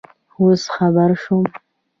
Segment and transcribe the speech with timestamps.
[0.39, 1.45] اوس خبر شوم